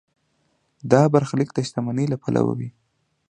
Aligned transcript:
دا 0.91 1.01
برخلیک 1.13 1.49
د 1.53 1.59
شتمنۍ 1.67 2.05
له 2.11 2.17
پلوه 2.23 2.53
وي. 2.57 2.69